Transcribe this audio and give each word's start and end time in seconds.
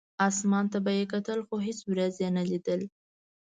اسمان 0.27 0.65
ته 0.71 0.77
به 0.85 0.91
یې 0.99 1.05
کتل، 1.13 1.39
خو 1.47 1.55
هېڅ 1.67 1.79
ورېځ 1.89 2.15
یې 2.23 2.29
نه 2.37 2.43
لیده. 2.49 2.75